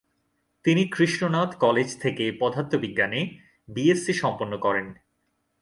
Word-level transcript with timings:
তিনি 0.65 0.83
কৃষ্ণনাথ 0.87 1.51
কলেজ 1.55 1.89
থেকে 2.01 2.25
পদার্থবিজ্ঞানে 2.39 3.21
বিএসসি 3.69 4.13
সম্পন্ন 4.13 4.53
করেন। 4.57 4.87